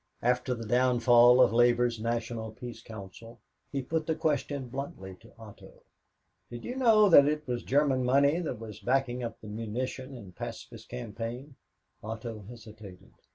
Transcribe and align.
After 0.23 0.55
the 0.55 0.65
downfall 0.65 1.39
of 1.39 1.53
Labor's 1.53 1.99
National 1.99 2.51
Peace 2.53 2.81
Council, 2.81 3.37
he 3.71 3.83
put 3.83 4.07
the 4.07 4.15
question 4.15 4.67
bluntly 4.67 5.13
to 5.19 5.31
Otto: 5.37 5.83
"Did 6.49 6.65
you 6.65 6.75
know 6.75 7.07
that 7.07 7.27
it 7.27 7.47
was 7.47 7.61
German 7.61 8.03
money 8.03 8.39
that 8.39 8.57
was 8.57 8.79
backing 8.79 9.21
up 9.23 9.39
the 9.41 9.47
munition 9.47 10.17
and 10.17 10.35
pacifist 10.35 10.89
campaign?" 10.89 11.55
Otto 12.01 12.43
hesitated. 12.49 13.11